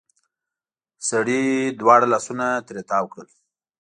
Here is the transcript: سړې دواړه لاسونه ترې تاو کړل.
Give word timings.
سړې 1.09 1.43
دواړه 1.79 2.05
لاسونه 2.13 2.45
ترې 2.67 2.81
تاو 2.89 3.05
کړل. 3.13 3.29